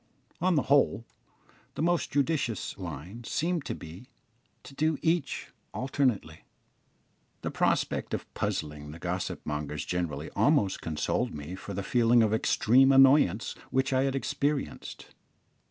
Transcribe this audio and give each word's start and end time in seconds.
On 0.41 0.55
the 0.55 0.63
whole, 0.63 1.05
the 1.75 1.83
most 1.83 2.09
judicious 2.11 2.75
line 2.79 3.23
seemed 3.23 3.65
to 3.65 3.75
be 3.75 4.09
to 4.63 4.73
do 4.73 4.97
each 5.03 5.51
alternately. 5.75 6.43
The 7.43 7.51
prospect 7.51 8.15
of 8.15 8.33
puzzling 8.33 8.89
the 8.89 8.97
gossip 8.97 9.45
mongers 9.45 9.85
generally 9.85 10.31
almost 10.31 10.81
consoled 10.81 11.35
me 11.35 11.53
for 11.53 11.75
the 11.75 11.83
feeling 11.83 12.23
of 12.23 12.33
extreme 12.33 12.91
annoyance 12.91 13.53
which 13.69 13.93
I 13.93 14.05
had 14.05 14.15
experienced. 14.15 15.13